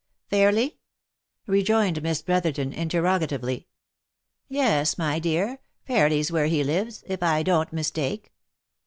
[0.31, 0.79] "Fairly?"
[1.45, 3.67] rejoined Miss Brotherton, interrogatively."
[4.59, 8.33] Yes, my dear, Fairly's where he lives, if I don't mistake."